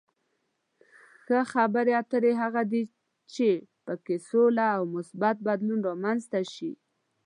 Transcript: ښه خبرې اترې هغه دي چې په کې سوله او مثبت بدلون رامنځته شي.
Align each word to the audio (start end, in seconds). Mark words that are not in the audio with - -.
ښه 1.23 1.39
خبرې 1.53 1.93
اترې 2.01 2.33
هغه 2.41 2.61
دي 2.71 2.83
چې 3.33 3.49
په 3.85 3.93
کې 4.05 4.15
سوله 4.29 4.65
او 4.77 4.81
مثبت 4.95 5.35
بدلون 5.47 5.79
رامنځته 5.89 6.39
شي. 6.53 6.71